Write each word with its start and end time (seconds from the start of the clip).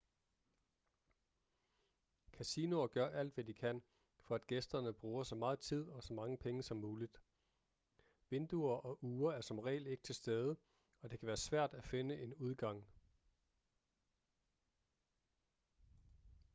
kasinoer 2.33 2.87
gør 2.87 3.07
alt 3.07 3.33
hvad 3.33 3.43
de 3.43 3.53
kan 3.53 3.81
for 4.19 4.35
at 4.35 4.47
gæsterne 4.47 4.93
bruger 4.93 5.23
så 5.23 5.35
meget 5.35 5.59
tid 5.59 5.89
og 5.89 6.03
så 6.03 6.13
mange 6.13 6.37
penge 6.37 6.63
som 6.63 6.77
muligt 6.77 7.21
vinduer 8.29 8.75
og 8.77 8.99
ure 9.03 9.35
er 9.37 9.41
som 9.41 9.59
regel 9.59 9.87
ikke 9.87 10.03
til 10.03 10.15
stede 10.15 10.55
og 11.01 11.11
det 11.11 11.19
kan 11.19 11.27
være 11.27 11.37
svært 11.37 11.73
at 11.73 11.83
finde 11.87 12.21
en 12.21 12.33
udgang 12.33 12.85